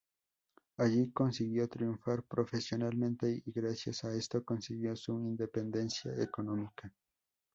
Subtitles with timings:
[0.77, 6.91] Allí, consiguió triunfar profesionalmente y, gracias a esto, consiguió su independencia económica.